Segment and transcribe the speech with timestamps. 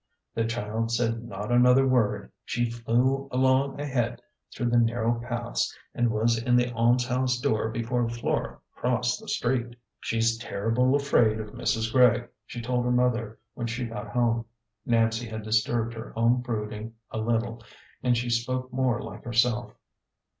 [0.33, 2.31] The child said not another word.
[2.43, 4.19] She flew along ahead
[4.51, 9.75] through the narrow paths, and was in the almshouse door before Flora crossed the street."
[10.01, 11.91] She's terrible afraid of Mrs.
[11.93, 14.45] Gregg," she told her mother when she got home.
[14.87, 17.61] Nancy had disturbed her own brood ing a little,
[18.01, 19.71] and she spoke more like herself.